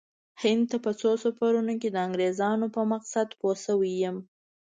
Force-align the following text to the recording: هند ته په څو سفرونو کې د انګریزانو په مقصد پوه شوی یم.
هند 0.41 0.63
ته 0.71 0.77
په 0.85 0.91
څو 0.99 1.11
سفرونو 1.23 1.73
کې 1.81 1.89
د 1.91 1.97
انګریزانو 2.07 2.65
په 2.75 2.81
مقصد 2.91 3.27
پوه 3.39 3.55
شوی 3.65 3.91
یم. 4.03 4.17